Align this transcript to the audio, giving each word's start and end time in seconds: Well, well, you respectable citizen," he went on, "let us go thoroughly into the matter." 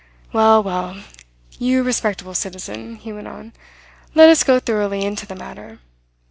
Well, 0.33 0.63
well, 0.63 1.03
you 1.59 1.83
respectable 1.83 2.33
citizen," 2.33 2.95
he 2.95 3.13
went 3.13 3.27
on, 3.27 3.53
"let 4.15 4.29
us 4.29 4.43
go 4.43 4.59
thoroughly 4.59 5.03
into 5.05 5.27
the 5.27 5.35
matter." 5.35 5.77